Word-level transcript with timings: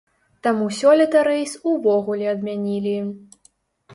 Таму 0.45 0.69
сёлета 0.77 1.19
рэйс 1.27 1.51
увогуле 1.73 2.31
адмянілі. 2.33 2.95